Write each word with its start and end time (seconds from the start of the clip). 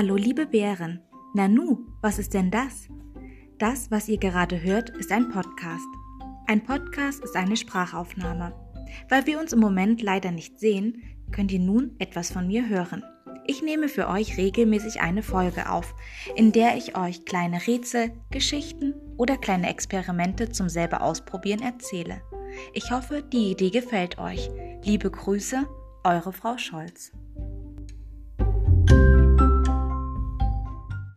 Hallo 0.00 0.14
liebe 0.14 0.46
Bären. 0.46 1.00
Nanu, 1.34 1.80
was 2.02 2.20
ist 2.20 2.32
denn 2.32 2.52
das? 2.52 2.86
Das, 3.58 3.90
was 3.90 4.08
ihr 4.08 4.18
gerade 4.18 4.62
hört, 4.62 4.90
ist 4.90 5.10
ein 5.10 5.28
Podcast. 5.28 5.88
Ein 6.46 6.62
Podcast 6.62 7.24
ist 7.24 7.34
eine 7.34 7.56
Sprachaufnahme. 7.56 8.54
Weil 9.08 9.26
wir 9.26 9.40
uns 9.40 9.52
im 9.52 9.58
Moment 9.58 10.00
leider 10.00 10.30
nicht 10.30 10.60
sehen, 10.60 11.02
könnt 11.32 11.50
ihr 11.50 11.58
nun 11.58 11.96
etwas 11.98 12.30
von 12.30 12.46
mir 12.46 12.68
hören. 12.68 13.02
Ich 13.44 13.60
nehme 13.60 13.88
für 13.88 14.06
euch 14.06 14.36
regelmäßig 14.36 15.00
eine 15.00 15.24
Folge 15.24 15.68
auf, 15.68 15.92
in 16.36 16.52
der 16.52 16.76
ich 16.76 16.96
euch 16.96 17.24
kleine 17.24 17.66
Rätsel, 17.66 18.12
Geschichten 18.30 18.94
oder 19.16 19.36
kleine 19.36 19.68
Experimente 19.68 20.50
zum 20.50 20.68
selber 20.68 21.02
ausprobieren 21.02 21.60
erzähle. 21.60 22.22
Ich 22.72 22.92
hoffe, 22.92 23.24
die 23.24 23.50
Idee 23.50 23.70
gefällt 23.70 24.16
euch. 24.18 24.48
Liebe 24.84 25.10
Grüße, 25.10 25.66
eure 26.04 26.32
Frau 26.32 26.56
Scholz. 26.56 27.10